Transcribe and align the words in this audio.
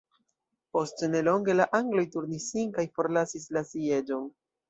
Post 0.75 1.03
nelonge 1.15 1.55
la 1.59 1.67
angloj 1.81 2.05
turnis 2.17 2.47
sin 2.53 2.73
kaj 2.79 2.87
forlasis 2.97 3.47
la 3.59 3.63
sieĝon. 3.75 4.27